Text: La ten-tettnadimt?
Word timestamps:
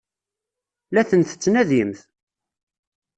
La 0.93 1.01
ten-tettnadimt? 1.09 1.99